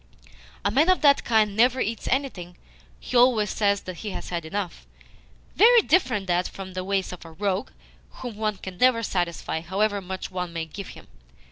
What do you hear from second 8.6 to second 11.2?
never satisfy, however much one may give him.